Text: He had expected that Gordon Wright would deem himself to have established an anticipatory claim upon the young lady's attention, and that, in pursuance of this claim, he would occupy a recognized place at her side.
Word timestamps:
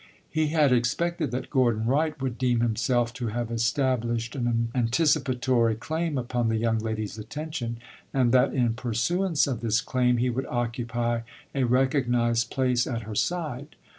He 0.31 0.47
had 0.47 0.71
expected 0.71 1.29
that 1.29 1.51
Gordon 1.51 1.85
Wright 1.85 2.19
would 2.19 2.39
deem 2.39 2.61
himself 2.61 3.13
to 3.13 3.27
have 3.27 3.51
established 3.51 4.35
an 4.35 4.69
anticipatory 4.73 5.75
claim 5.75 6.17
upon 6.17 6.49
the 6.49 6.57
young 6.57 6.79
lady's 6.79 7.19
attention, 7.19 7.77
and 8.11 8.31
that, 8.31 8.51
in 8.51 8.73
pursuance 8.73 9.45
of 9.45 9.61
this 9.61 9.79
claim, 9.79 10.17
he 10.17 10.31
would 10.31 10.47
occupy 10.47 11.21
a 11.53 11.65
recognized 11.65 12.49
place 12.49 12.87
at 12.87 13.03
her 13.03 13.13
side. 13.13 13.75